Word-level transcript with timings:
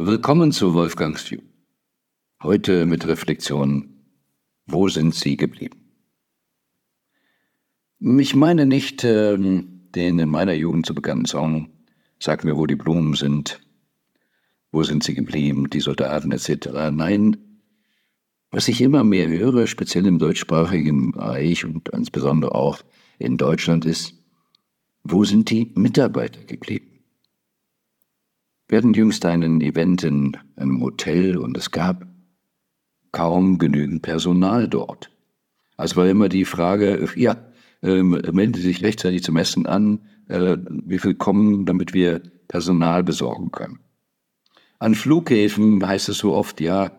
Willkommen 0.00 0.52
zu 0.52 0.74
Wolfgangs 0.74 1.28
View. 1.28 1.40
Heute 2.40 2.86
mit 2.86 3.04
Reflexion, 3.08 3.96
wo 4.64 4.88
sind 4.88 5.12
Sie 5.12 5.36
geblieben? 5.36 5.90
Ich 7.98 8.36
meine 8.36 8.64
nicht 8.64 9.02
äh, 9.02 9.36
den 9.36 10.18
in 10.20 10.28
meiner 10.28 10.52
Jugend 10.52 10.86
zu 10.86 10.94
bekannten 10.94 11.24
Song, 11.24 11.70
Sag 12.20 12.44
mir, 12.44 12.56
wo 12.56 12.66
die 12.66 12.76
Blumen 12.76 13.14
sind, 13.14 13.60
wo 14.70 14.84
sind 14.84 15.02
sie 15.02 15.14
geblieben, 15.14 15.68
die 15.68 15.80
Soldaten 15.80 16.30
etc. 16.30 16.68
Nein, 16.92 17.36
was 18.52 18.68
ich 18.68 18.80
immer 18.80 19.02
mehr 19.02 19.26
höre, 19.26 19.66
speziell 19.66 20.06
im 20.06 20.20
deutschsprachigen 20.20 21.10
Bereich 21.10 21.64
und 21.64 21.88
insbesondere 21.88 22.54
auch 22.54 22.78
in 23.18 23.36
Deutschland, 23.36 23.84
ist, 23.84 24.14
wo 25.02 25.24
sind 25.24 25.50
die 25.50 25.72
Mitarbeiter 25.74 26.44
geblieben? 26.44 26.97
Wir 28.68 28.78
hatten 28.78 28.92
jüngst 28.92 29.24
einen 29.24 29.62
Event 29.62 30.04
in 30.04 30.36
einem 30.56 30.82
Hotel 30.82 31.38
und 31.38 31.56
es 31.56 31.70
gab 31.70 32.06
kaum 33.12 33.58
genügend 33.58 34.02
Personal 34.02 34.68
dort. 34.68 35.10
Also 35.78 35.96
war 35.96 36.06
immer 36.06 36.28
die 36.28 36.44
Frage, 36.44 37.08
ja, 37.16 37.36
äh, 37.82 38.02
melden 38.02 38.54
Sie 38.54 38.60
sich 38.60 38.82
rechtzeitig 38.82 39.22
zum 39.22 39.38
Essen 39.38 39.66
an, 39.66 40.00
äh, 40.28 40.58
wie 40.68 40.98
viel 40.98 41.14
kommen, 41.14 41.64
damit 41.64 41.94
wir 41.94 42.20
Personal 42.48 43.02
besorgen 43.02 43.50
können. 43.50 43.80
An 44.78 44.94
Flughäfen 44.94 45.86
heißt 45.86 46.10
es 46.10 46.18
so 46.18 46.34
oft, 46.34 46.60
ja, 46.60 46.92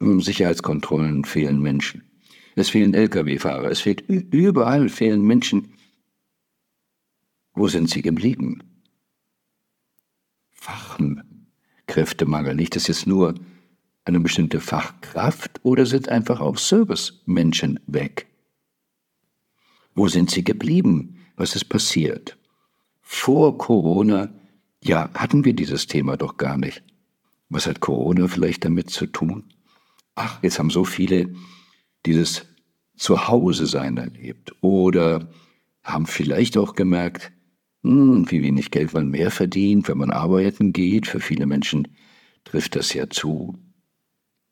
Sicherheitskontrollen 0.00 1.24
fehlen 1.24 1.60
Menschen. 1.60 2.02
Es 2.56 2.70
fehlen 2.70 2.94
Lkw-Fahrer, 2.94 3.70
es 3.70 3.80
fehlt 3.80 4.00
überall 4.08 4.88
fehlen 4.88 5.22
Menschen. 5.22 5.74
Wo 7.54 7.68
sind 7.68 7.88
sie 7.88 8.02
geblieben? 8.02 8.71
Fachkräftemangel, 11.92 12.54
nicht 12.54 12.76
das 12.76 12.86
jetzt 12.86 13.06
nur 13.06 13.34
eine 14.04 14.20
bestimmte 14.20 14.60
Fachkraft 14.60 15.60
oder 15.62 15.86
sind 15.86 16.08
einfach 16.08 16.40
auch 16.40 16.58
Servicemenschen 16.58 17.80
weg? 17.86 18.26
Wo 19.94 20.08
sind 20.08 20.30
sie 20.30 20.42
geblieben? 20.42 21.18
Was 21.36 21.54
ist 21.54 21.66
passiert? 21.66 22.38
Vor 23.00 23.58
Corona, 23.58 24.32
ja, 24.82 25.10
hatten 25.14 25.44
wir 25.44 25.52
dieses 25.52 25.86
Thema 25.86 26.16
doch 26.16 26.36
gar 26.36 26.56
nicht. 26.56 26.82
Was 27.48 27.66
hat 27.66 27.80
Corona 27.80 28.26
vielleicht 28.26 28.64
damit 28.64 28.90
zu 28.90 29.06
tun? 29.06 29.44
Ach, 30.14 30.42
jetzt 30.42 30.58
haben 30.58 30.70
so 30.70 30.84
viele 30.84 31.34
dieses 32.06 32.46
Zuhause-Sein 32.96 33.96
erlebt 33.98 34.52
oder 34.62 35.28
haben 35.82 36.06
vielleicht 36.06 36.56
auch 36.56 36.74
gemerkt, 36.74 37.32
hm, 37.82 38.30
wie 38.30 38.42
wenig 38.42 38.70
Geld 38.70 38.92
man 38.92 39.08
mehr 39.08 39.30
verdient, 39.30 39.88
wenn 39.88 39.98
man 39.98 40.10
arbeiten 40.10 40.72
geht. 40.72 41.06
Für 41.06 41.20
viele 41.20 41.46
Menschen 41.46 41.88
trifft 42.44 42.76
das 42.76 42.92
ja 42.94 43.08
zu. 43.10 43.58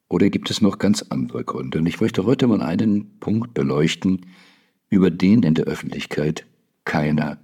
Oder 0.08 0.30
gibt 0.30 0.50
es 0.50 0.60
noch 0.60 0.78
ganz 0.78 1.02
andere 1.02 1.44
Gründe? 1.44 1.78
Und 1.78 1.86
ich 1.86 2.00
möchte 2.00 2.24
heute 2.24 2.46
mal 2.46 2.62
einen 2.62 3.18
Punkt 3.20 3.54
beleuchten, 3.54 4.26
über 4.88 5.10
den 5.10 5.44
in 5.44 5.54
der 5.54 5.66
Öffentlichkeit 5.66 6.46
keiner 6.84 7.38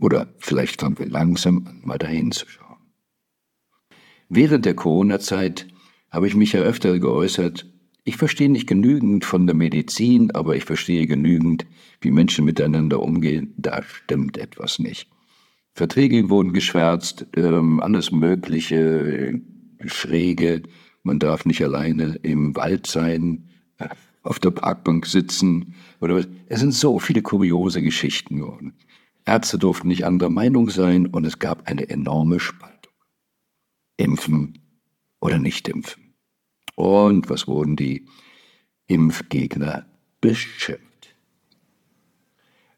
Oder 0.00 0.28
vielleicht 0.38 0.80
fangen 0.80 0.98
wir 0.98 1.06
langsam 1.06 1.66
an, 1.66 1.80
mal 1.84 1.98
dahin 1.98 2.32
zu 2.32 2.46
schauen. 2.48 2.76
Während 4.28 4.64
der 4.64 4.74
Corona-Zeit 4.74 5.68
habe 6.10 6.26
ich 6.26 6.34
mich 6.34 6.52
ja 6.52 6.60
öfter 6.60 6.98
geäußert, 6.98 7.66
ich 8.06 8.16
verstehe 8.16 8.48
nicht 8.48 8.68
genügend 8.68 9.24
von 9.24 9.46
der 9.46 9.56
Medizin, 9.56 10.30
aber 10.30 10.54
ich 10.54 10.64
verstehe 10.64 11.08
genügend, 11.08 11.66
wie 12.00 12.12
Menschen 12.12 12.44
miteinander 12.44 13.02
umgehen. 13.02 13.52
Da 13.56 13.82
stimmt 13.82 14.38
etwas 14.38 14.78
nicht. 14.78 15.10
Verträge 15.74 16.30
wurden 16.30 16.52
geschwärzt, 16.52 17.26
ähm, 17.36 17.80
alles 17.80 18.12
Mögliche, 18.12 19.40
schräge. 19.84 20.62
Man 21.02 21.18
darf 21.18 21.44
nicht 21.46 21.62
alleine 21.64 22.20
im 22.22 22.54
Wald 22.54 22.86
sein, 22.86 23.48
äh, 23.78 23.88
auf 24.22 24.38
der 24.38 24.52
Parkbank 24.52 25.04
sitzen 25.06 25.74
oder 26.00 26.14
was. 26.14 26.28
Es 26.46 26.60
sind 26.60 26.74
so 26.74 27.00
viele 27.00 27.22
kuriose 27.22 27.82
Geschichten 27.82 28.36
geworden. 28.36 28.74
Ärzte 29.24 29.58
durften 29.58 29.88
nicht 29.88 30.06
anderer 30.06 30.30
Meinung 30.30 30.70
sein 30.70 31.06
und 31.06 31.26
es 31.26 31.40
gab 31.40 31.68
eine 31.68 31.90
enorme 31.90 32.38
Spaltung. 32.38 32.92
Impfen 33.96 34.60
oder 35.18 35.40
nicht 35.40 35.66
impfen. 35.66 36.05
Und 36.76 37.28
was 37.28 37.48
wurden 37.48 37.74
die 37.74 38.06
Impfgegner 38.86 39.86
beschimpft? 40.20 41.16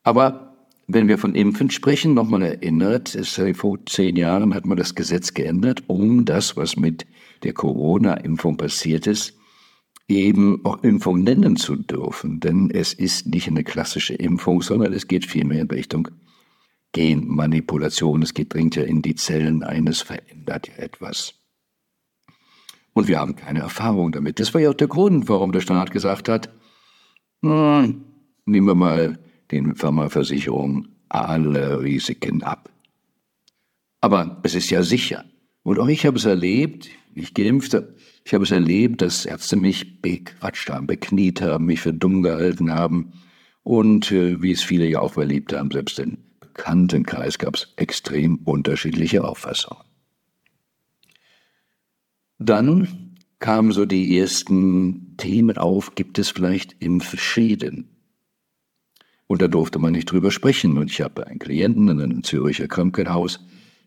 Aber 0.03 0.57
wenn 0.87 1.07
wir 1.09 1.19
von 1.19 1.35
Impfen 1.35 1.71
sprechen, 1.71 2.15
nochmal 2.15 2.43
erinnert, 2.43 3.15
ist, 3.15 3.39
vor 3.55 3.79
zehn 3.85 4.17
Jahren 4.17 4.55
hat 4.55 4.65
man 4.65 4.79
das 4.79 4.95
Gesetz 4.95 5.35
geändert, 5.35 5.83
um 5.87 6.25
das, 6.25 6.57
was 6.57 6.77
mit 6.77 7.07
der 7.43 7.53
Corona-Impfung 7.53 8.57
passiert 8.57 9.07
ist, 9.07 9.35
eben 10.09 10.65
auch 10.65 10.83
Impfung 10.83 11.23
nennen 11.23 11.57
zu 11.57 11.77
dürfen. 11.77 12.41
Denn 12.41 12.71
es 12.71 12.95
ist 12.95 13.27
nicht 13.27 13.49
eine 13.49 13.65
klassische 13.65 14.15
Impfung, 14.15 14.63
sondern 14.63 14.95
es 14.95 15.09
geht 15.09 15.27
vielmehr 15.27 15.61
in 15.61 15.69
Richtung 15.69 16.09
Genmanipulation. 16.93 18.23
Es 18.23 18.33
geht, 18.33 18.55
dringt 18.55 18.77
ja 18.77 18.85
in 18.85 19.03
die 19.03 19.15
Zellen 19.15 19.63
ein, 19.63 19.87
es 19.89 20.01
verändert 20.01 20.69
ja 20.69 20.75
etwas. 20.83 21.38
Und 22.99 23.07
wir 23.07 23.21
haben 23.21 23.37
keine 23.37 23.61
Erfahrung 23.61 24.11
damit. 24.11 24.41
Das 24.41 24.53
war 24.55 24.61
ja 24.61 24.71
auch 24.71 24.75
der 24.75 24.89
Grund, 24.89 25.29
warum 25.29 25.53
der 25.53 25.61
Staat 25.61 25.93
gesagt 25.93 26.29
hat, 26.29 26.49
hm, 27.45 28.03
nehmen 28.45 28.67
wir 28.67 28.75
mal 28.75 29.21
den 29.53 29.77
Pharmaversicherungen 29.77 30.97
alle 31.09 31.81
Risiken 31.81 32.43
ab. 32.43 32.69
Aber 34.01 34.41
es 34.43 34.57
ist 34.57 34.71
ja 34.71 34.83
sicher. 34.83 35.25
Und 35.63 35.79
auch 35.79 35.87
ich 35.87 36.07
habe 36.07 36.17
es 36.17 36.25
erlebt, 36.25 36.89
ich 37.15 37.35
geimpft 37.35 37.73
habe, 37.75 37.95
ich 38.25 38.35
habe 38.35 38.43
es 38.43 38.51
erlebt, 38.51 39.01
dass 39.01 39.27
Ärzte 39.27 39.55
mich 39.55 40.03
bequatscht 40.03 40.69
haben, 40.69 40.89
bekniet 40.89 41.41
haben, 41.41 41.67
mich 41.67 41.81
für 41.81 41.95
dumm 41.95 42.25
gehalten 42.25 42.75
haben. 42.75 43.13
Und 43.63 44.11
äh, 44.11 44.43
wie 44.43 44.51
es 44.51 44.65
viele 44.65 44.89
ja 44.89 44.99
auch 44.99 45.17
erlebt 45.17 45.53
haben, 45.53 45.71
selbst 45.71 46.01
in 46.01 46.19
Bekanntenkreis 46.41 47.39
gab 47.39 47.55
es 47.55 47.73
extrem 47.77 48.39
unterschiedliche 48.39 49.23
Auffassungen. 49.23 49.88
Dann 52.39 53.17
kamen 53.39 53.73
so 53.73 53.85
die 53.85 54.19
ersten 54.19 55.17
Themen 55.17 55.59
auf, 55.59 55.95
gibt 55.95 56.19
es 56.19 56.31
vielleicht 56.31 56.77
Impfschäden? 56.81 57.89
Und 59.27 59.43
da 59.43 59.49
durfte 59.49 59.79
man 59.79 59.93
nicht 59.93 60.11
drüber 60.11 60.31
sprechen. 60.31 60.79
Und 60.79 60.91
ich 60.91 61.01
habe 61.01 61.27
einen 61.27 61.39
Klienten 61.39 61.89
in 61.89 62.01
einem 62.01 62.25
Züricher 62.25 62.67
Krankenhaus, 62.67 63.41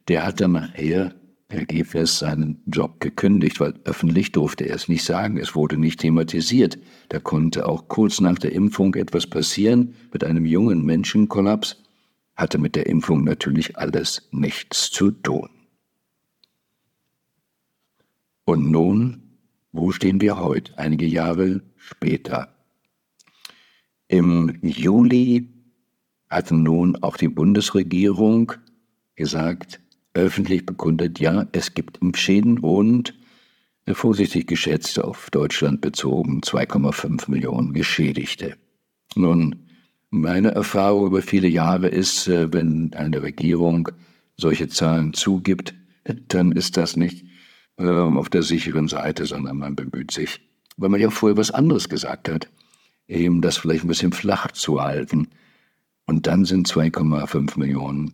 der 0.08 0.26
hat 0.26 0.42
dann 0.42 0.54
nachher 0.54 1.16
per 1.48 1.66
GFS 1.66 2.20
seinen 2.20 2.64
Job 2.66 3.00
gekündigt, 3.00 3.60
weil 3.60 3.74
öffentlich 3.84 4.32
durfte 4.32 4.66
er 4.66 4.76
es 4.76 4.88
nicht 4.88 5.04
sagen. 5.04 5.38
Es 5.38 5.56
wurde 5.56 5.78
nicht 5.78 6.00
thematisiert. 6.00 6.78
Da 7.10 7.20
konnte 7.20 7.68
auch 7.68 7.88
kurz 7.88 8.22
nach 8.22 8.38
der 8.38 8.54
Impfung 8.54 8.96
etwas 8.96 9.28
passieren 9.28 9.96
mit 10.14 10.24
einem 10.24 10.46
jungen 10.46 10.86
Menschenkollaps 10.86 11.84
hatte 12.36 12.58
mit 12.58 12.76
der 12.76 12.88
Impfung 12.88 13.24
natürlich 13.24 13.78
alles 13.78 14.28
nichts 14.32 14.90
zu 14.90 15.12
tun. 15.12 15.50
Und 18.52 18.70
nun, 18.70 19.38
wo 19.72 19.94
stehen 19.94 20.20
wir 20.20 20.38
heute, 20.38 20.78
einige 20.78 21.06
Jahre 21.06 21.62
später? 21.78 22.54
Im 24.10 24.60
Juli 24.62 25.48
hat 26.30 26.52
nun 26.52 26.98
auch 26.98 27.16
die 27.16 27.30
Bundesregierung 27.30 28.52
gesagt, 29.16 29.80
öffentlich 30.14 30.66
bekundet, 30.66 31.22
ja, 31.22 31.48
es 31.54 31.76
gibt 31.76 32.00
Impfschäden 32.00 32.60
und 32.60 33.14
vorsichtig 33.88 34.48
geschätzt 34.48 35.00
auf 35.00 35.30
Deutschland 35.30 35.80
bezogen 35.80 36.42
2,5 36.42 37.32
Millionen 37.32 37.72
Geschädigte. 37.72 38.58
Nun, 39.16 39.70
meine 40.10 40.52
Erfahrung 40.52 41.08
über 41.08 41.22
viele 41.22 41.48
Jahre 41.48 41.88
ist, 41.88 42.28
äh, 42.28 42.52
wenn 42.52 42.94
eine 42.96 43.24
Regierung 43.24 43.88
solche 44.36 44.68
Zahlen 44.68 45.14
zugibt, 45.14 45.74
dann 46.28 46.52
ist 46.52 46.76
das 46.76 46.98
nicht 46.98 47.31
ähm, 47.82 48.18
auf 48.18 48.30
der 48.30 48.44
sicheren 48.44 48.88
Seite, 48.88 49.26
sondern 49.26 49.58
man 49.58 49.76
bemüht 49.76 50.12
sich, 50.12 50.42
weil 50.78 50.90
man 50.90 51.02
ja 51.02 51.10
vorher 51.10 51.38
was 51.38 51.52
anderes 51.52 51.90
gesagt 51.90 52.30
hat, 52.30 52.48
eben 53.08 53.42
das 53.42 53.58
vielleicht 53.58 53.84
ein 53.84 53.88
bisschen 53.88 54.14
flach 54.14 54.52
zu 54.52 54.82
halten. 54.82 55.30
Und 56.06 56.28
dann 56.28 56.46
sind 56.46 56.68
2,5 56.68 57.60
Millionen 57.60 58.14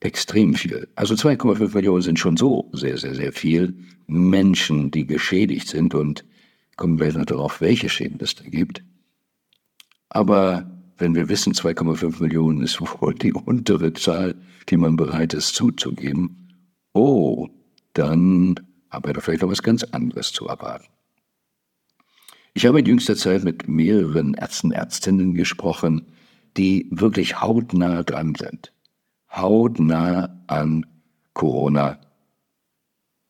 extrem 0.00 0.54
viel. 0.54 0.88
Also 0.94 1.14
2,5 1.14 1.74
Millionen 1.74 2.02
sind 2.02 2.18
schon 2.18 2.36
so 2.36 2.70
sehr, 2.72 2.98
sehr, 2.98 3.14
sehr 3.14 3.32
viel 3.32 3.74
Menschen, 4.06 4.90
die 4.90 5.06
geschädigt 5.06 5.68
sind 5.68 5.94
und 5.94 6.24
kommen 6.76 7.00
wir 7.00 7.12
noch 7.12 7.24
darauf, 7.24 7.60
welche 7.60 7.88
Schäden 7.88 8.18
es 8.20 8.34
da 8.34 8.44
gibt. 8.44 8.82
Aber 10.08 10.70
wenn 10.98 11.14
wir 11.14 11.28
wissen, 11.28 11.52
2,5 11.52 12.22
Millionen 12.22 12.62
ist 12.62 12.80
wohl 13.00 13.14
die 13.14 13.32
untere 13.32 13.92
Zahl, 13.92 14.34
die 14.68 14.76
man 14.76 14.96
bereit 14.96 15.34
ist 15.34 15.54
zuzugeben, 15.54 16.52
oh, 16.92 17.48
dann 17.92 18.56
haben 18.90 19.04
wir 19.04 19.14
da 19.14 19.20
vielleicht 19.20 19.42
noch 19.42 19.50
was 19.50 19.62
ganz 19.62 19.84
anderes 19.84 20.32
zu 20.32 20.46
erwarten. 20.46 20.86
Ich 22.54 22.64
habe 22.64 22.80
in 22.80 22.86
jüngster 22.86 23.16
Zeit 23.16 23.44
mit 23.44 23.68
mehreren 23.68 24.34
Ärzten, 24.34 24.72
Ärztinnen 24.72 25.34
gesprochen, 25.34 26.06
die 26.56 26.88
wirklich 26.90 27.40
hautnah 27.40 28.02
dran 28.02 28.34
sind. 28.34 28.72
Hautnah 29.30 30.42
an 30.46 30.86
Corona, 31.34 31.98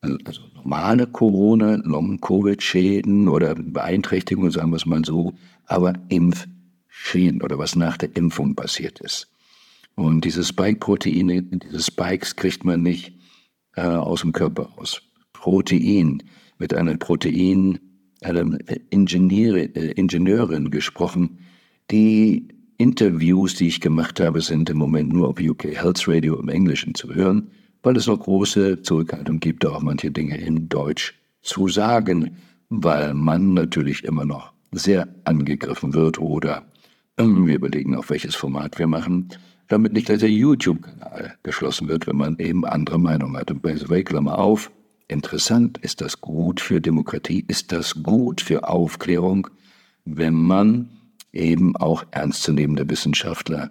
also 0.00 0.42
normale 0.54 1.08
Corona, 1.08 1.76
Long-Covid-Schäden 1.82 3.26
oder 3.26 3.56
Beeinträchtigungen, 3.56 4.52
sagen 4.52 4.70
wir 4.70 4.76
es 4.76 4.86
mal 4.86 5.04
so, 5.04 5.34
aber 5.64 5.94
Impfschäden 6.08 7.42
oder 7.42 7.58
was 7.58 7.74
nach 7.74 7.96
der 7.96 8.14
Impfung 8.14 8.54
passiert 8.54 9.00
ist. 9.00 9.28
Und 9.96 10.24
diese 10.24 10.44
Spike-Proteine, 10.44 11.42
diese 11.42 11.82
Spikes 11.82 12.36
kriegt 12.36 12.64
man 12.64 12.82
nicht 12.82 13.12
äh, 13.74 13.82
aus 13.82 14.20
dem 14.20 14.32
Körper 14.32 14.70
aus. 14.76 15.02
Protein, 15.46 16.24
mit 16.58 16.74
einer 16.74 16.96
Protein, 16.96 17.78
einer 18.20 18.58
Ingenieur, 18.90 19.54
äh, 19.76 19.92
Ingenieurin 19.92 20.72
gesprochen, 20.72 21.38
die 21.88 22.48
Interviews, 22.78 23.54
die 23.54 23.68
ich 23.68 23.80
gemacht 23.80 24.18
habe, 24.18 24.40
sind 24.40 24.68
im 24.70 24.78
Moment 24.78 25.12
nur 25.12 25.28
auf 25.28 25.38
UK 25.38 25.66
Health 25.66 26.08
Radio 26.08 26.36
im 26.40 26.48
Englischen 26.48 26.96
zu 26.96 27.14
hören, 27.14 27.52
weil 27.84 27.96
es 27.96 28.08
noch 28.08 28.18
große 28.18 28.82
Zurückhaltung 28.82 29.38
gibt, 29.38 29.64
auch 29.64 29.80
manche 29.82 30.10
Dinge 30.10 30.36
in 30.36 30.68
Deutsch 30.68 31.14
zu 31.42 31.68
sagen, 31.68 32.32
weil 32.68 33.14
man 33.14 33.54
natürlich 33.54 34.02
immer 34.02 34.24
noch 34.24 34.52
sehr 34.72 35.06
angegriffen 35.22 35.94
wird 35.94 36.18
oder 36.18 36.66
wir 37.16 37.54
überlegen, 37.54 37.94
auf 37.94 38.10
welches 38.10 38.34
Format 38.34 38.80
wir 38.80 38.88
machen, 38.88 39.28
damit 39.68 39.92
nicht 39.92 40.08
der 40.08 40.18
YouTube-Kanal 40.28 41.36
geschlossen 41.44 41.86
wird, 41.86 42.08
wenn 42.08 42.16
man 42.16 42.36
eben 42.38 42.64
andere 42.64 42.98
Meinungen 42.98 43.36
hat. 43.36 43.52
Und 43.52 43.62
by 43.62 43.76
the 43.76 44.02
Klammer 44.02 44.40
auf, 44.40 44.72
interessant, 45.08 45.78
ist 45.78 46.00
das 46.00 46.20
gut 46.20 46.60
für 46.60 46.80
Demokratie, 46.80 47.44
ist 47.46 47.72
das 47.72 48.02
gut 48.02 48.40
für 48.40 48.68
Aufklärung, 48.68 49.48
wenn 50.04 50.34
man 50.34 50.90
eben 51.32 51.76
auch 51.76 52.04
ernstzunehmende 52.10 52.88
Wissenschaftler 52.88 53.70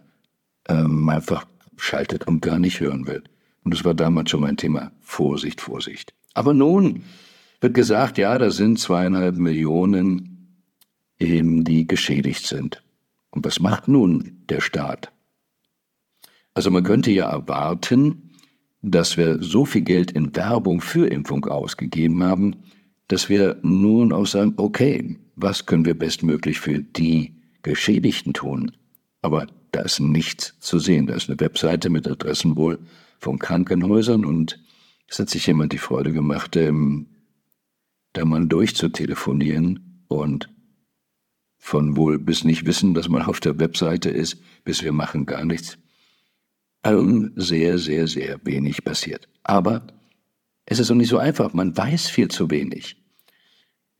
ähm, 0.67 1.09
einfach 1.09 1.45
schaltet 1.77 2.27
und 2.27 2.41
gar 2.41 2.59
nicht 2.59 2.79
hören 2.79 3.07
will. 3.07 3.23
Und 3.63 3.73
das 3.73 3.83
war 3.83 3.93
damals 3.93 4.29
schon 4.29 4.41
mein 4.41 4.57
Thema. 4.57 4.91
Vorsicht, 5.01 5.61
Vorsicht. 5.61 6.13
Aber 6.33 6.53
nun 6.53 7.03
wird 7.61 7.73
gesagt, 7.73 8.17
ja, 8.17 8.37
da 8.37 8.51
sind 8.51 8.79
zweieinhalb 8.79 9.37
Millionen 9.37 10.61
eben, 11.17 11.63
die 11.63 11.87
geschädigt 11.87 12.45
sind. 12.45 12.83
Und 13.31 13.45
was 13.45 13.59
macht 13.59 13.87
nun 13.87 14.43
der 14.49 14.61
Staat? 14.61 15.11
Also 16.53 16.71
man 16.71 16.83
könnte 16.83 17.11
ja 17.11 17.29
erwarten, 17.29 18.24
dass 18.91 19.17
wir 19.17 19.41
so 19.41 19.65
viel 19.65 19.81
Geld 19.81 20.11
in 20.11 20.35
Werbung 20.35 20.81
für 20.81 21.07
Impfung 21.07 21.45
ausgegeben 21.45 22.23
haben, 22.23 22.55
dass 23.07 23.29
wir 23.29 23.57
nun 23.61 24.11
auch 24.11 24.25
sagen, 24.25 24.53
okay, 24.57 25.17
was 25.35 25.65
können 25.65 25.85
wir 25.85 25.97
bestmöglich 25.97 26.59
für 26.59 26.79
die 26.79 27.35
Geschädigten 27.63 28.33
tun? 28.33 28.71
Aber 29.21 29.47
da 29.71 29.81
ist 29.81 29.99
nichts 29.99 30.55
zu 30.59 30.79
sehen. 30.79 31.07
Da 31.07 31.15
ist 31.15 31.29
eine 31.29 31.39
Webseite 31.39 31.89
mit 31.89 32.07
Adressen 32.07 32.55
wohl 32.55 32.79
von 33.19 33.39
Krankenhäusern 33.39 34.23
und 34.23 34.59
es 35.07 35.19
hat 35.19 35.29
sich 35.29 35.47
jemand 35.47 35.73
die 35.73 35.77
Freude 35.77 36.13
gemacht, 36.13 36.55
ähm, 36.55 37.07
da 38.13 38.23
mal 38.23 38.47
durchzutelefonieren 38.47 40.03
und 40.07 40.49
von 41.57 41.97
wohl 41.97 42.19
bis 42.19 42.43
nicht 42.43 42.65
wissen, 42.65 42.93
dass 42.93 43.09
man 43.09 43.23
auf 43.23 43.39
der 43.39 43.59
Webseite 43.59 44.09
ist, 44.09 44.37
bis 44.63 44.83
wir 44.83 44.93
machen 44.93 45.25
gar 45.25 45.43
nichts 45.43 45.77
sehr, 47.35 47.77
sehr, 47.77 48.07
sehr 48.07 48.39
wenig 48.43 48.83
passiert. 48.83 49.27
Aber 49.43 49.87
es 50.65 50.79
ist 50.79 50.91
auch 50.91 50.95
nicht 50.95 51.09
so 51.09 51.17
einfach. 51.17 51.53
Man 51.53 51.75
weiß 51.75 52.09
viel 52.09 52.27
zu 52.27 52.49
wenig. 52.51 52.97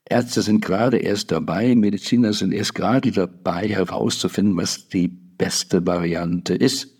Ärzte 0.08 0.44
sind 0.44 0.64
gerade 0.64 0.98
erst 0.98 1.32
dabei, 1.32 1.74
Mediziner 1.76 2.34
sind 2.34 2.54
erst 2.54 2.76
gerade 2.76 3.12
dabei, 3.12 3.68
herauszufinden, 3.68 4.56
was 4.56 4.88
die 4.88 5.08
beste 5.08 5.86
Variante 5.88 6.54
ist. 6.54 6.96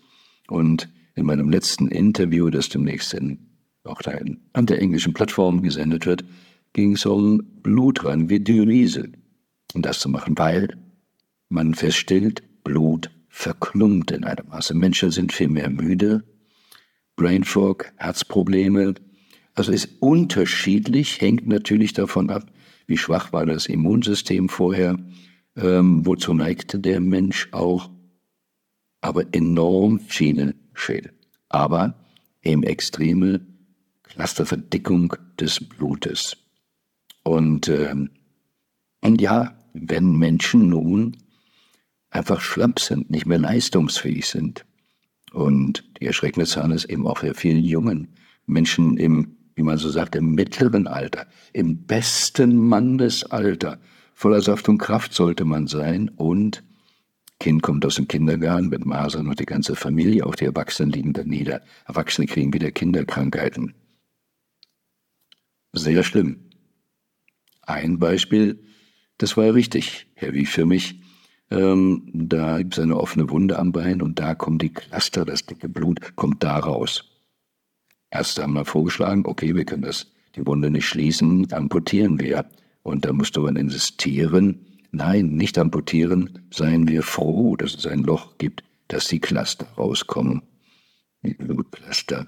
Und 0.48 0.88
in 1.14 1.24
meinem 1.24 1.50
letzten 1.50 1.88
Interview, 1.88 2.50
das 2.50 2.68
demnächst 2.68 3.14
in, 3.14 3.38
auch 3.84 4.02
da 4.02 4.10
in, 4.10 4.40
an 4.52 4.66
der 4.66 4.80
englischen 4.80 5.14
Plattform 5.14 5.62
gesendet 5.62 6.04
wird, 6.04 6.24
ging 6.72 6.94
es 6.94 7.06
um 7.06 7.42
Blutrang 7.62 8.28
wie 8.28 8.40
Diulyse. 8.40 9.12
Und 9.74 9.86
das 9.86 10.00
zu 10.00 10.08
machen, 10.08 10.36
weil 10.36 10.76
man 11.48 11.74
feststellt, 11.74 12.42
Blut 12.64 13.10
verklumpt 13.36 14.12
in 14.12 14.24
einem 14.24 14.48
Maße. 14.48 14.72
Menschen 14.72 15.10
sind 15.10 15.30
viel 15.30 15.48
mehr 15.48 15.68
müde, 15.68 16.24
Brain 17.16 17.44
Fog, 17.44 17.92
Herzprobleme. 17.96 18.94
Also 19.54 19.72
ist 19.72 20.00
unterschiedlich, 20.00 21.20
hängt 21.20 21.46
natürlich 21.46 21.92
davon 21.92 22.30
ab, 22.30 22.50
wie 22.86 22.96
schwach 22.96 23.34
war 23.34 23.44
das 23.44 23.66
Immunsystem 23.66 24.48
vorher, 24.48 24.98
ähm, 25.54 26.06
wozu 26.06 26.32
neigte 26.32 26.78
der 26.78 27.00
Mensch 27.00 27.48
auch, 27.52 27.90
aber 29.02 29.24
enorm 29.34 30.00
viele 30.00 30.54
Schäden. 30.72 31.12
Aber 31.50 31.94
eben 32.42 32.62
extreme 32.62 33.42
Clusterverdickung 34.04 35.14
des 35.38 35.60
Blutes. 35.60 36.38
Und, 37.22 37.68
ähm, 37.68 38.10
und 39.02 39.20
ja, 39.20 39.58
wenn 39.74 40.16
Menschen 40.16 40.70
nun 40.70 41.18
einfach 42.10 42.40
schlapp 42.40 42.80
sind, 42.80 43.10
nicht 43.10 43.26
mehr 43.26 43.38
leistungsfähig 43.38 44.26
sind. 44.26 44.64
Und 45.32 45.84
die 46.00 46.06
erschreckende 46.06 46.46
Zahl 46.46 46.72
ist 46.72 46.86
eben 46.86 47.06
auch 47.06 47.18
für 47.18 47.34
vielen 47.34 47.64
jungen 47.64 48.08
Menschen 48.46 48.96
im, 48.96 49.36
wie 49.54 49.62
man 49.62 49.78
so 49.78 49.90
sagt, 49.90 50.14
im 50.16 50.34
mittleren 50.34 50.86
Alter, 50.86 51.26
im 51.52 51.84
besten 51.84 52.56
Mannesalter. 52.56 53.78
Voller 54.14 54.40
Saft 54.40 54.68
und 54.68 54.78
Kraft 54.78 55.12
sollte 55.12 55.44
man 55.44 55.66
sein 55.66 56.08
und 56.16 56.62
Kind 57.38 57.62
kommt 57.62 57.84
aus 57.84 57.96
dem 57.96 58.08
Kindergarten 58.08 58.68
mit 58.68 58.86
Masern 58.86 59.28
und 59.28 59.38
die 59.38 59.46
ganze 59.46 59.76
Familie, 59.76 60.24
auch 60.24 60.34
die 60.34 60.46
Erwachsenen 60.46 60.90
liegen 60.90 61.12
da 61.12 61.22
nieder. 61.22 61.60
Erwachsene 61.86 62.26
kriegen 62.26 62.54
wieder 62.54 62.70
Kinderkrankheiten. 62.70 63.74
Sehr 65.74 66.02
schlimm. 66.02 66.46
Ein 67.60 67.98
Beispiel, 67.98 68.64
das 69.18 69.36
war 69.36 69.52
richtig 69.52 70.06
heavy 70.14 70.46
für 70.46 70.64
mich. 70.64 71.00
Ähm, 71.50 72.10
da 72.12 72.58
gibt 72.58 72.74
es 72.74 72.82
eine 72.82 72.98
offene 72.98 73.30
Wunde 73.30 73.58
am 73.58 73.72
Bein 73.72 74.02
und 74.02 74.18
da 74.18 74.34
kommen 74.34 74.58
die 74.58 74.72
Cluster, 74.72 75.24
das 75.24 75.46
dicke 75.46 75.68
Blut 75.68 76.16
kommt 76.16 76.42
da 76.42 76.58
raus. 76.58 77.04
Erst 78.10 78.40
haben 78.40 78.54
wir 78.54 78.64
vorgeschlagen, 78.64 79.24
okay, 79.26 79.54
wir 79.54 79.64
können 79.64 79.82
das, 79.82 80.10
die 80.34 80.46
Wunde 80.46 80.70
nicht 80.70 80.86
schließen, 80.86 81.52
amputieren 81.52 82.18
wir. 82.18 82.46
Und 82.82 83.04
da 83.04 83.12
musste 83.12 83.40
man 83.40 83.56
insistieren, 83.56 84.78
nein, 84.92 85.36
nicht 85.36 85.58
amputieren, 85.58 86.46
seien 86.52 86.88
wir 86.88 87.02
froh, 87.02 87.56
dass 87.56 87.74
es 87.74 87.86
ein 87.86 88.02
Loch 88.02 88.38
gibt, 88.38 88.62
dass 88.88 89.08
die 89.08 89.20
Cluster 89.20 89.66
rauskommen. 89.76 90.42
Die 91.22 91.34
Blutcluster. 91.34 92.26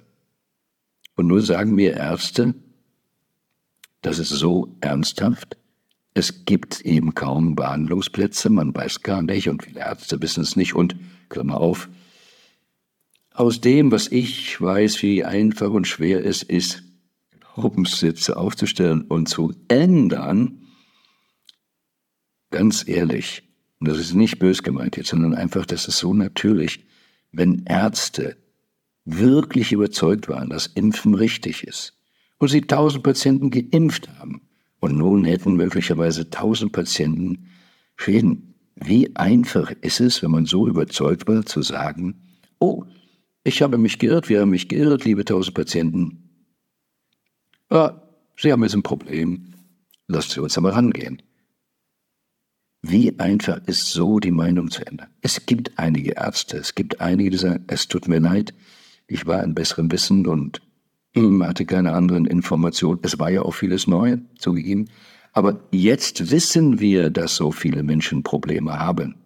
Und 1.16 1.28
nur 1.28 1.42
sagen 1.42 1.74
mir 1.74 1.94
Ärzte, 1.94 2.54
das 4.02 4.18
ist 4.18 4.30
so 4.30 4.76
ernsthaft, 4.80 5.56
es 6.18 6.44
gibt 6.44 6.80
eben 6.80 7.14
kaum 7.14 7.54
Behandlungsplätze, 7.54 8.50
man 8.50 8.74
weiß 8.74 9.02
gar 9.02 9.22
nicht 9.22 9.48
und 9.48 9.62
viele 9.62 9.80
Ärzte 9.80 10.20
wissen 10.20 10.42
es 10.42 10.56
nicht 10.56 10.74
und, 10.74 10.96
Klammer 11.28 11.60
auf, 11.60 11.88
aus 13.32 13.60
dem, 13.60 13.92
was 13.92 14.08
ich 14.08 14.60
weiß, 14.60 15.02
wie 15.02 15.24
einfach 15.24 15.70
und 15.70 15.86
schwer 15.86 16.24
es 16.24 16.42
ist, 16.42 16.82
Glaubenssitze 17.54 18.36
aufzustellen 18.36 19.02
und 19.02 19.28
zu 19.28 19.54
ändern, 19.68 20.66
ganz 22.50 22.86
ehrlich, 22.86 23.44
und 23.78 23.88
das 23.88 23.98
ist 23.98 24.14
nicht 24.14 24.38
bös 24.40 24.62
gemeint 24.62 24.96
jetzt, 24.96 25.10
sondern 25.10 25.34
einfach, 25.34 25.66
das 25.66 25.86
ist 25.86 25.98
so 25.98 26.14
natürlich, 26.14 26.84
wenn 27.30 27.64
Ärzte 27.66 28.36
wirklich 29.04 29.72
überzeugt 29.72 30.28
waren, 30.28 30.50
dass 30.50 30.66
Impfen 30.66 31.14
richtig 31.14 31.64
ist 31.64 31.96
und 32.38 32.48
sie 32.48 32.62
tausend 32.62 33.04
Patienten 33.04 33.50
geimpft 33.50 34.08
haben, 34.18 34.42
und 34.80 34.96
nun 34.96 35.24
hätten 35.24 35.56
möglicherweise 35.56 36.30
tausend 36.30 36.72
Patienten 36.72 37.48
Schäden. 37.96 38.54
Wie 38.76 39.16
einfach 39.16 39.72
ist 39.80 40.00
es, 40.00 40.22
wenn 40.22 40.30
man 40.30 40.46
so 40.46 40.68
überzeugt 40.68 41.26
war, 41.26 41.44
zu 41.44 41.62
sagen, 41.62 42.22
oh, 42.60 42.84
ich 43.42 43.60
habe 43.62 43.76
mich 43.76 43.98
geirrt, 43.98 44.28
wir 44.28 44.40
haben 44.40 44.50
mich 44.50 44.68
geirrt, 44.68 45.04
liebe 45.04 45.24
tausend 45.24 45.54
Patienten. 45.54 46.30
Ja, 47.70 48.02
Sie 48.36 48.52
haben 48.52 48.62
jetzt 48.62 48.74
ein 48.74 48.84
Problem, 48.84 49.54
lasst 50.06 50.30
Sie 50.30 50.40
uns 50.40 50.56
einmal 50.56 50.72
rangehen. 50.72 51.22
Wie 52.82 53.18
einfach 53.18 53.60
ist 53.66 53.90
so 53.90 54.20
die 54.20 54.30
Meinung 54.30 54.70
zu 54.70 54.86
ändern? 54.86 55.08
Es 55.20 55.44
gibt 55.46 55.76
einige 55.78 56.12
Ärzte, 56.12 56.58
es 56.58 56.76
gibt 56.76 57.00
einige, 57.00 57.30
die 57.30 57.36
sagen, 57.36 57.64
es 57.66 57.88
tut 57.88 58.06
mir 58.06 58.20
leid, 58.20 58.54
ich 59.08 59.26
war 59.26 59.42
in 59.42 59.54
besserem 59.54 59.90
Wissen 59.90 60.26
und 60.28 60.62
man 61.14 61.48
hatte 61.48 61.64
keine 61.66 61.92
anderen 61.92 62.26
Informationen. 62.26 63.00
Es 63.02 63.18
war 63.18 63.30
ja 63.30 63.42
auch 63.42 63.54
vieles 63.54 63.86
neu 63.86 64.18
zugegeben. 64.38 64.88
Aber 65.32 65.60
jetzt 65.70 66.30
wissen 66.30 66.80
wir, 66.80 67.10
dass 67.10 67.36
so 67.36 67.52
viele 67.52 67.82
Menschen 67.82 68.22
Probleme 68.22 68.78
haben. 68.78 69.16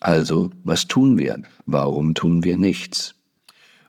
Also, 0.00 0.50
was 0.62 0.86
tun 0.86 1.18
wir? 1.18 1.42
Warum 1.66 2.14
tun 2.14 2.44
wir 2.44 2.56
nichts? 2.56 3.14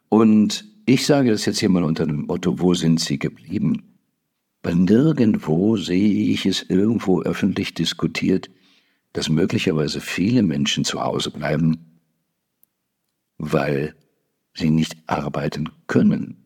Und 0.09 0.65
ich 0.85 1.05
sage 1.05 1.31
das 1.31 1.45
jetzt 1.45 1.59
hier 1.59 1.69
mal 1.69 1.83
unter 1.83 2.07
dem 2.07 2.25
Motto, 2.25 2.59
wo 2.59 2.73
sind 2.73 2.99
sie 2.99 3.19
geblieben? 3.19 3.97
Weil 4.63 4.75
nirgendwo 4.75 5.77
sehe 5.77 6.31
ich 6.31 6.45
es 6.45 6.63
irgendwo 6.63 7.21
öffentlich 7.21 7.73
diskutiert, 7.73 8.49
dass 9.13 9.29
möglicherweise 9.29 10.01
viele 10.01 10.43
Menschen 10.43 10.83
zu 10.83 11.01
Hause 11.01 11.31
bleiben, 11.31 11.99
weil 13.37 13.95
sie 14.53 14.71
nicht 14.71 14.97
arbeiten 15.07 15.69
können 15.87 16.38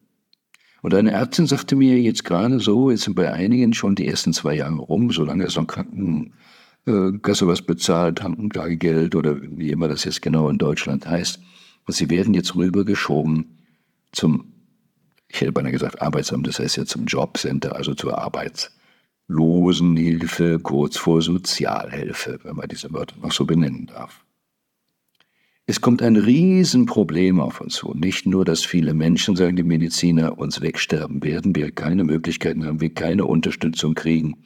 Und 0.84 0.94
eine 0.94 1.10
Ärztin 1.12 1.48
sagte 1.48 1.76
mir 1.78 2.00
jetzt 2.02 2.26
gerade 2.26 2.60
so, 2.60 2.92
jetzt 2.92 3.04
sind 3.04 3.16
bei 3.16 3.32
einigen 3.32 3.74
schon 3.74 3.96
die 3.96 4.06
ersten 4.06 4.34
zwei 4.34 4.56
Jahre 4.56 4.76
rum, 4.76 5.12
solange 5.12 5.46
es 5.46 5.56
noch 5.56 5.66
Krankenkasse 5.66 7.48
was 7.48 7.62
bezahlt, 7.62 8.20
Krankengeld 8.20 9.16
oder 9.16 9.38
wie 9.42 9.72
immer 9.72 9.88
das 9.88 10.04
jetzt 10.04 10.22
genau 10.22 10.50
in 10.50 10.58
Deutschland 10.58 11.08
heißt. 11.08 11.40
Und 11.88 11.94
sie 11.94 12.10
werden 12.10 12.34
jetzt 12.34 12.56
rübergeschoben 12.56 13.60
zum, 14.12 14.52
ich 15.30 15.40
hätte 15.40 15.54
beinahe 15.54 15.72
gesagt 15.72 16.02
Arbeitsamt, 16.02 16.48
das 16.48 16.60
heißt 16.60 16.76
ja 16.76 16.84
zum 16.84 17.06
Jobcenter, 17.06 17.78
also 17.78 17.94
zur 17.94 18.18
Arbeitslosenhilfe, 18.18 20.60
kurz 20.60 20.98
vor 20.98 21.22
Sozialhilfe, 21.22 22.40
wenn 22.44 22.58
man 22.58 22.68
diese 22.68 22.92
Wörter 22.92 23.16
noch 23.22 23.32
so 23.32 23.46
benennen 23.46 23.86
darf. 23.86 24.23
Es 25.66 25.80
kommt 25.80 26.02
ein 26.02 26.18
Riesenproblem 26.18 27.40
auf 27.40 27.62
uns 27.62 27.76
zu. 27.76 27.94
Nicht 27.94 28.26
nur, 28.26 28.44
dass 28.44 28.66
viele 28.66 28.94
Menschen, 28.94 29.38
sagen 29.38 29.56
die 29.56 29.64
Mediziner, 29.64 30.38
uns 30.38 30.60
wegsterben 30.60 31.24
werden, 31.24 31.56
wir 31.56 31.72
keine 31.72 32.04
Möglichkeiten 32.04 32.66
haben, 32.66 32.82
wir 32.82 32.94
keine 32.94 33.26
Unterstützung 33.26 33.94
kriegen. 33.94 34.44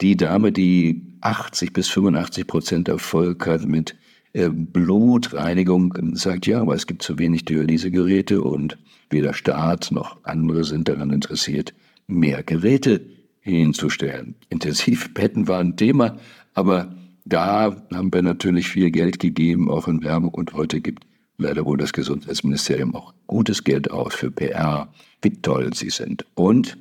Die 0.00 0.16
Dame, 0.16 0.52
die 0.52 1.18
80 1.20 1.74
bis 1.74 1.88
85 1.88 2.46
Prozent 2.46 2.88
Erfolg 2.88 3.46
hat 3.46 3.66
mit 3.66 3.96
äh, 4.32 4.48
Blutreinigung, 4.48 5.94
sagt 6.14 6.46
ja, 6.46 6.62
aber 6.62 6.74
es 6.74 6.86
gibt 6.86 7.02
zu 7.02 7.18
wenig 7.18 7.44
Dialysegeräte 7.44 8.40
und 8.40 8.78
weder 9.10 9.34
Staat 9.34 9.90
noch 9.92 10.24
andere 10.24 10.64
sind 10.64 10.88
daran 10.88 11.10
interessiert, 11.10 11.74
mehr 12.06 12.42
Geräte 12.42 13.04
hinzustellen. 13.40 14.36
Intensivbetten 14.48 15.48
war 15.48 15.60
ein 15.60 15.76
Thema, 15.76 16.16
aber 16.54 16.94
da 17.26 17.76
haben 17.92 18.12
wir 18.12 18.22
natürlich 18.22 18.68
viel 18.68 18.90
Geld 18.90 19.18
gegeben, 19.18 19.68
auch 19.68 19.88
in 19.88 20.02
Werbung. 20.04 20.32
Und 20.32 20.54
heute 20.54 20.80
gibt 20.80 21.06
leider 21.38 21.66
wohl 21.66 21.76
das 21.76 21.92
Gesundheitsministerium 21.92 22.94
auch 22.94 23.12
gutes 23.26 23.64
Geld 23.64 23.90
aus 23.90 24.14
für 24.14 24.30
PR, 24.30 24.88
wie 25.22 25.42
toll 25.42 25.74
sie 25.74 25.90
sind. 25.90 26.24
Und 26.34 26.78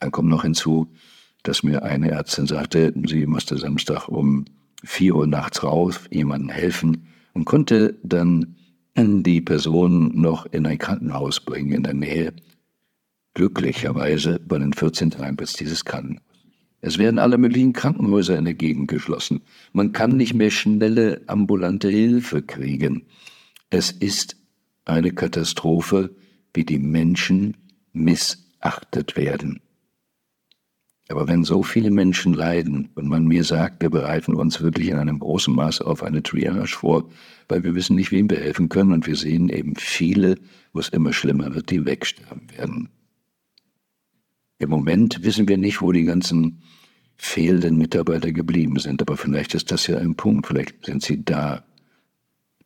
dann 0.00 0.10
kommt 0.10 0.30
noch 0.30 0.42
hinzu, 0.42 0.88
dass 1.42 1.62
mir 1.62 1.82
eine 1.82 2.10
Ärztin 2.10 2.46
sagte, 2.46 2.94
sie 3.06 3.26
musste 3.26 3.58
Samstag 3.58 4.08
um 4.08 4.46
vier 4.82 5.14
Uhr 5.14 5.26
nachts 5.26 5.62
raus, 5.62 6.00
jemandem 6.10 6.48
helfen 6.48 7.06
und 7.34 7.44
konnte 7.44 7.94
dann 8.02 8.56
die 8.96 9.42
Person 9.42 10.18
noch 10.18 10.46
in 10.46 10.66
ein 10.66 10.78
Krankenhaus 10.78 11.40
bringen 11.40 11.72
in 11.72 11.82
der 11.82 11.92
Nähe. 11.94 12.32
Glücklicherweise 13.34 14.40
bei 14.40 14.58
den 14.58 14.72
14 14.72 15.10
Tagen 15.10 15.36
bis 15.36 15.52
dieses 15.52 15.84
Krankenhaus 15.84 16.25
es 16.80 16.98
werden 16.98 17.18
alle 17.18 17.38
möglichen 17.38 17.72
Krankenhäuser 17.72 18.36
in 18.38 18.44
der 18.44 18.54
Gegend 18.54 18.88
geschlossen. 18.88 19.42
Man 19.72 19.92
kann 19.92 20.16
nicht 20.16 20.34
mehr 20.34 20.50
schnelle 20.50 21.22
ambulante 21.26 21.88
Hilfe 21.88 22.42
kriegen. 22.42 23.06
Es 23.70 23.90
ist 23.90 24.36
eine 24.84 25.12
Katastrophe, 25.12 26.14
wie 26.54 26.64
die 26.64 26.78
Menschen 26.78 27.56
missachtet 27.92 29.16
werden. 29.16 29.60
Aber 31.08 31.28
wenn 31.28 31.44
so 31.44 31.62
viele 31.62 31.90
Menschen 31.90 32.34
leiden 32.34 32.88
und 32.94 33.08
man 33.08 33.26
mir 33.26 33.44
sagt, 33.44 33.80
wir 33.80 33.90
bereiten 33.90 34.34
uns 34.34 34.60
wirklich 34.60 34.88
in 34.88 34.96
einem 34.96 35.20
großen 35.20 35.54
Maß 35.54 35.80
auf 35.82 36.02
eine 36.02 36.22
Triage 36.22 36.66
vor, 36.66 37.08
weil 37.48 37.62
wir 37.62 37.76
wissen 37.76 37.94
nicht, 37.94 38.10
wem 38.10 38.28
wir 38.28 38.38
helfen 38.38 38.68
können 38.68 38.92
und 38.92 39.06
wir 39.06 39.14
sehen 39.14 39.48
eben 39.48 39.76
viele, 39.76 40.36
wo 40.72 40.80
es 40.80 40.88
immer 40.88 41.12
schlimmer 41.12 41.54
wird, 41.54 41.70
die 41.70 41.84
wegsterben 41.84 42.48
werden. 42.56 42.88
Im 44.58 44.70
Moment 44.70 45.22
wissen 45.22 45.48
wir 45.48 45.58
nicht, 45.58 45.82
wo 45.82 45.92
die 45.92 46.04
ganzen 46.04 46.62
fehlenden 47.16 47.76
Mitarbeiter 47.76 48.32
geblieben 48.32 48.78
sind, 48.78 49.02
aber 49.02 49.16
vielleicht 49.16 49.54
ist 49.54 49.70
das 49.70 49.86
ja 49.86 49.98
ein 49.98 50.16
Punkt, 50.16 50.46
vielleicht 50.46 50.84
sind 50.84 51.02
sie 51.02 51.24
da, 51.24 51.64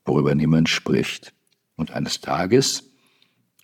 worüber 0.04 0.34
niemand 0.34 0.68
spricht. 0.68 1.32
Und 1.76 1.92
eines 1.92 2.20
Tages 2.20 2.90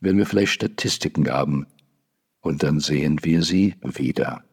werden 0.01 0.19
wir 0.19 0.27
vielleicht 0.27 0.53
Statistiken 0.53 1.29
haben 1.29 1.67
und 2.41 2.63
dann 2.63 2.81
sehen 2.81 3.21
wir 3.23 3.43
sie 3.43 3.75
wieder. 3.83 4.45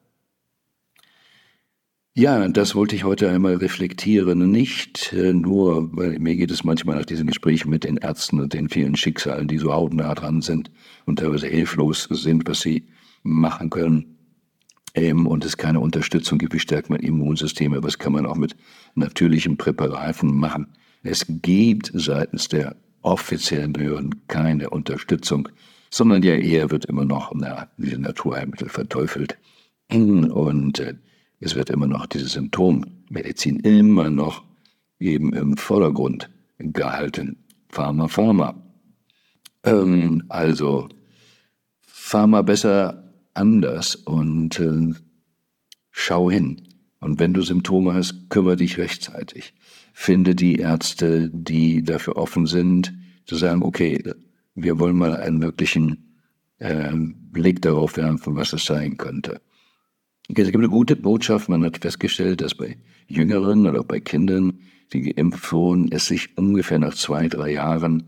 Ja, 2.15 2.47
das 2.47 2.75
wollte 2.75 2.95
ich 2.95 3.05
heute 3.05 3.29
einmal 3.31 3.55
reflektieren. 3.55 4.51
Nicht 4.51 5.13
äh, 5.13 5.33
nur, 5.33 5.89
weil 5.97 6.19
mir 6.19 6.35
geht 6.35 6.51
es 6.51 6.63
manchmal 6.63 6.97
nach 6.97 7.05
diesen 7.05 7.25
Gesprächen 7.25 7.71
mit 7.71 7.85
den 7.85 7.97
Ärzten 7.97 8.39
und 8.39 8.53
den 8.53 8.69
vielen 8.69 8.95
Schicksalen, 8.95 9.47
die 9.47 9.57
so 9.57 9.73
hautnah 9.73 10.13
dran 10.13 10.43
sind 10.43 10.69
und 11.05 11.17
teilweise 11.17 11.47
hilflos 11.47 12.07
sind, 12.11 12.47
was 12.47 12.61
sie 12.61 12.87
machen 13.23 13.69
können. 13.69 14.17
Ähm, 14.93 15.25
und 15.25 15.43
es 15.43 15.57
keine 15.57 15.79
Unterstützung 15.79 16.37
gibt, 16.37 16.53
wie 16.53 16.59
stärkt 16.59 16.89
man 16.89 16.99
Immunsysteme, 16.99 17.81
was 17.83 17.97
kann 17.97 18.13
man 18.13 18.25
auch 18.25 18.35
mit 18.35 18.55
natürlichen 18.95 19.57
Präparaten 19.57 20.35
machen. 20.35 20.67
Es 21.01 21.25
gibt 21.27 21.91
seitens 21.93 22.47
der 22.47 22.75
offiziellen 23.01 23.73
Behörden 23.73 24.27
keine 24.27 24.69
Unterstützung, 24.69 25.49
sondern 25.89 26.23
ja 26.23 26.35
eher 26.35 26.71
wird 26.71 26.85
immer 26.85 27.05
noch 27.05 27.31
na, 27.35 27.69
diese 27.77 27.99
Naturheilmittel 27.99 28.69
verteufelt. 28.69 29.37
Und 29.91 30.79
äh, 30.79 30.95
es 31.39 31.55
wird 31.55 31.69
immer 31.69 31.87
noch 31.87 32.05
diese 32.05 32.27
Symptommedizin 32.27 33.59
immer 33.59 34.09
noch 34.09 34.43
eben 34.99 35.33
im 35.33 35.57
Vordergrund 35.57 36.29
gehalten. 36.57 37.37
Pharma, 37.69 38.07
Pharma. 38.07 38.55
Ähm, 39.63 40.23
also 40.29 40.87
Pharma 41.81 42.41
besser 42.41 43.02
anders 43.33 43.95
und 43.95 44.59
äh, 44.59 44.93
schau 45.91 46.29
hin. 46.29 46.67
Und 46.99 47.19
wenn 47.19 47.33
du 47.33 47.41
Symptome 47.41 47.93
hast, 47.93 48.29
kümmere 48.29 48.55
dich 48.55 48.77
rechtzeitig. 48.77 49.53
Finde 49.93 50.35
die 50.35 50.55
Ärzte, 50.55 51.29
die 51.29 51.83
dafür 51.83 52.15
offen 52.15 52.45
sind, 52.45 52.93
zu 53.25 53.35
sagen, 53.35 53.61
okay, 53.63 54.01
wir 54.55 54.79
wollen 54.79 54.95
mal 54.95 55.15
einen 55.15 55.37
möglichen 55.37 56.19
äh, 56.59 56.93
Blick 56.95 57.61
darauf 57.61 57.97
werfen, 57.97 58.35
was 58.35 58.53
es 58.53 58.65
sein 58.65 58.97
könnte. 58.97 59.41
Es 60.29 60.35
gibt 60.35 60.55
eine 60.55 60.69
gute 60.69 60.95
Botschaft, 60.95 61.49
man 61.49 61.65
hat 61.65 61.79
festgestellt, 61.79 62.41
dass 62.41 62.55
bei 62.55 62.77
Jüngeren 63.07 63.67
oder 63.67 63.83
bei 63.83 63.99
Kindern, 63.99 64.59
die 64.93 65.13
geimpft 65.13 65.51
wurden, 65.51 65.91
es 65.91 66.07
sich 66.07 66.37
ungefähr 66.37 66.79
nach 66.79 66.93
zwei, 66.93 67.27
drei 67.27 67.51
Jahren, 67.51 68.03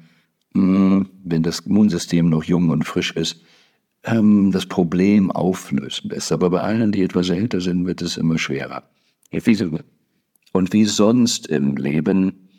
mh, 0.53 0.61
hm, 0.63 1.09
wenn 1.23 1.43
das 1.43 1.59
Immunsystem 1.61 2.29
noch 2.29 2.45
jung 2.45 2.69
und 2.69 2.85
frisch 2.85 3.11
ist, 3.11 3.41
ähm, 4.05 4.51
das 4.51 4.65
Problem 4.65 5.31
auflösen 5.31 6.09
lässt. 6.09 6.31
Aber 6.31 6.49
bei 6.49 6.61
allen, 6.61 6.91
die 6.91 7.03
etwas 7.03 7.29
älter 7.29 7.61
sind, 7.61 7.85
wird 7.85 8.01
es 8.01 8.17
immer 8.17 8.37
schwerer. 8.37 8.83
Und 10.53 10.71
wie 10.71 10.85
sonst 10.85 11.47
im 11.47 11.75
Leben 11.75 12.49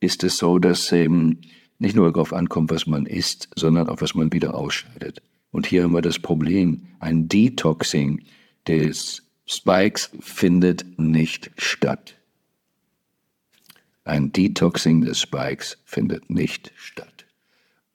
ist 0.00 0.24
es 0.24 0.38
so, 0.38 0.58
dass 0.58 0.90
eben 0.92 1.40
nicht 1.78 1.96
nur 1.96 2.10
darauf 2.10 2.32
ankommt, 2.32 2.70
was 2.70 2.86
man 2.86 3.06
isst, 3.06 3.48
sondern 3.56 3.88
auch, 3.88 4.00
was 4.00 4.14
man 4.14 4.32
wieder 4.32 4.54
ausscheidet. 4.54 5.20
Und 5.50 5.66
hier 5.66 5.82
haben 5.84 5.92
wir 5.92 6.02
das 6.02 6.18
Problem, 6.18 6.86
ein 6.98 7.28
Detoxing 7.28 8.22
des 8.66 9.22
Spikes 9.46 10.10
findet 10.20 10.98
nicht 10.98 11.50
statt. 11.56 12.16
Ein 14.04 14.32
Detoxing 14.32 15.02
des 15.02 15.20
Spikes 15.20 15.78
findet 15.84 16.30
nicht 16.30 16.72
statt. 16.76 17.15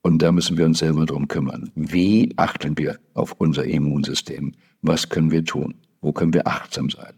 Und 0.02 0.22
da 0.22 0.32
müssen 0.32 0.58
wir 0.58 0.66
uns 0.66 0.80
selber 0.80 1.06
drum 1.06 1.28
kümmern. 1.28 1.72
Wie 1.76 2.34
achten 2.38 2.78
wir 2.78 2.98
auf 3.14 3.34
unser 3.38 3.66
Immunsystem? 3.66 4.54
Was 4.82 5.10
können 5.10 5.32
wir 5.32 5.46
tun? 5.46 5.76
Wo 6.02 6.12
können 6.12 6.34
wir 6.34 6.48
achtsam 6.48 6.90
sein? 6.90 7.14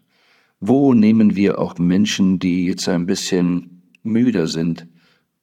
Wo 0.60 0.94
nehmen 0.94 1.36
wir 1.36 1.60
auch 1.60 1.78
Menschen, 1.78 2.40
die 2.40 2.66
jetzt 2.66 2.88
ein 2.90 3.06
bisschen 3.06 3.84
müder 4.04 4.48
sind 4.48 4.88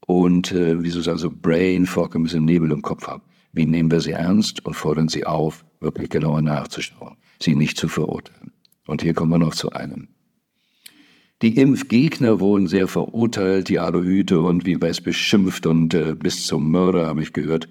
und, 0.07 0.53
äh, 0.53 0.83
wie 0.83 0.91
sozusagen 0.91 1.19
so 1.19 1.31
Brain 1.31 1.87
Fog, 1.87 2.15
ein 2.15 2.23
bisschen 2.23 2.45
Nebel 2.45 2.73
im 2.73 2.83
Kopf 2.83 3.07
haben? 3.07 3.23
Wie 3.53 3.67
nehmen 3.67 3.91
wir 3.91 4.01
sie 4.01 4.13
ernst 4.13 4.65
und 4.65 4.75
fordern 4.75 5.09
sie 5.09 5.27
auf, 5.27 5.65
wirklich 5.81 6.11
genauer 6.11 6.43
nachzuschauen, 6.43 7.17
sie 7.41 7.55
nicht 7.55 7.77
zu 7.77 7.89
verurteilen? 7.89 8.53
Und 8.87 9.03
hier 9.03 9.15
kommen 9.15 9.31
wir 9.31 9.39
noch 9.39 9.55
zu 9.55 9.71
einem. 9.73 10.09
Die 11.43 11.57
Impfgegner 11.57 12.39
wurden 12.39 12.67
sehr 12.67 12.87
verurteilt, 12.87 13.71
die 13.71 13.79
Aluhüte 13.79 14.41
und 14.41 14.67
wie 14.67 14.81
weiß 14.81 15.01
beschimpft 15.01 15.65
und 15.65 15.95
äh, 15.95 16.15
bis 16.15 16.45
zum 16.45 16.71
Mörder 16.71 17.07
habe 17.07 17.23
ich 17.23 17.33
gehört. 17.33 17.67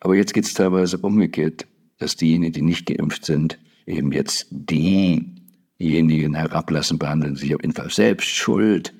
Aber 0.00 0.14
jetzt 0.14 0.32
geht 0.32 0.44
es 0.44 0.54
teilweise 0.54 0.96
umgekehrt, 0.96 1.66
dass 1.98 2.16
diejenigen, 2.16 2.52
die 2.54 2.62
nicht 2.62 2.86
geimpft 2.86 3.26
sind, 3.26 3.58
eben 3.84 4.10
jetzt 4.12 4.46
diejenigen 4.50 6.34
herablassen, 6.34 6.98
behandeln 6.98 7.36
sich 7.36 7.54
auf 7.54 7.60
jeden 7.60 7.74
Fall 7.74 7.90
selbst 7.90 8.28
schuld. 8.28 8.94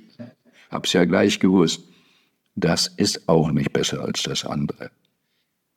Hab's 0.71 0.93
ja 0.93 1.07
gleich 1.07 1.41
gewusst. 1.41 1.83
Das 2.57 2.89
ist 2.89 3.27
auch 3.27 3.51
nicht 3.53 3.73
besser 3.73 4.05
als 4.05 4.23
das 4.23 4.45
andere. 4.45 4.91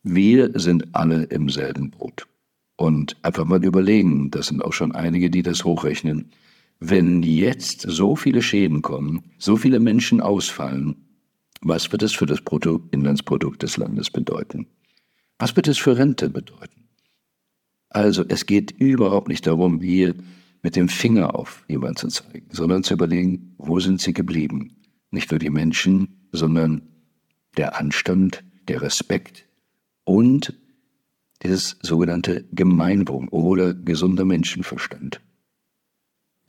Wir 0.04 0.52
sind 0.60 0.88
alle 0.94 1.24
im 1.24 1.50
selben 1.50 1.92
Boot. 1.92 2.28
Und 2.76 3.16
einfach 3.22 3.46
mal 3.46 3.64
überlegen, 3.64 4.32
das 4.32 4.48
sind 4.48 4.66
auch 4.66 4.74
schon 4.74 4.92
einige, 4.94 5.30
die 5.30 5.44
das 5.44 5.64
hochrechnen 5.64 6.32
wenn 6.82 7.22
jetzt 7.22 7.82
so 7.82 8.16
viele 8.16 8.42
Schäden 8.42 8.82
kommen, 8.82 9.24
so 9.38 9.56
viele 9.56 9.80
Menschen 9.80 10.20
ausfallen, 10.20 10.96
was 11.62 11.92
wird 11.92 12.02
es 12.02 12.12
für 12.12 12.26
das 12.26 12.42
Bruttoinlandsprodukt 12.42 13.62
des 13.62 13.78
Landes 13.78 14.10
bedeuten? 14.10 14.66
Was 15.38 15.56
wird 15.56 15.68
es 15.68 15.78
für 15.78 15.96
Rente 15.96 16.30
bedeuten? 16.30 16.90
Also 17.90 18.26
es 18.28 18.48
geht 18.48 18.72
überhaupt 18.72 19.28
nicht 19.28 19.46
darum, 19.46 19.80
hier 19.80 20.16
mit 20.64 20.76
dem 20.76 20.90
Finger 20.90 21.36
auf 21.36 21.64
jemanden 21.68 21.98
zu 21.98 22.08
zeigen, 22.08 22.48
sondern 22.52 22.84
zu 22.84 22.96
überlegen, 22.96 23.54
wo 23.60 23.80
sind 23.80 24.02
sie 24.02 24.14
geblieben? 24.14 24.76
Nicht 25.12 25.30
nur 25.30 25.40
die 25.40 25.50
Menschen, 25.52 26.28
sondern 26.32 26.82
der 27.58 27.78
Anstand, 27.78 28.44
der 28.68 28.82
Respekt 28.82 29.46
und 30.04 30.58
dieses 31.44 31.78
sogenannte 31.82 32.46
Gemeinwohl 32.52 33.28
oder 33.30 33.76
gesunder 33.76 34.26
Menschenverstand. 34.26 35.22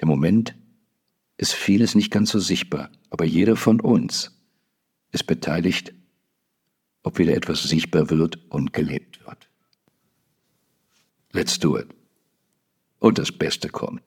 Im 0.02 0.08
Moment 0.08 0.56
ist 1.36 1.54
vieles 1.54 1.94
nicht 1.94 2.10
ganz 2.10 2.32
so 2.32 2.40
sichtbar, 2.40 2.90
aber 3.08 3.24
jeder 3.24 3.54
von 3.54 3.80
uns 3.80 4.36
ist 5.12 5.28
beteiligt, 5.28 5.94
ob 7.04 7.18
wieder 7.18 7.36
etwas 7.36 7.62
sichtbar 7.62 8.10
wird 8.10 8.36
und 8.50 8.72
gelebt 8.72 9.24
wird. 9.24 9.48
Let's 11.30 11.56
do 11.60 11.78
it. 11.78 11.86
Und 12.98 13.18
das 13.18 13.30
Beste 13.30 13.68
kommt. 13.68 14.02